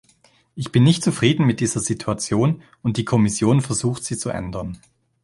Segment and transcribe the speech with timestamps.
[0.55, 4.79] Ich bin nicht zufrieden mit dieser Situation, und die Kommission versucht sie zu ändern.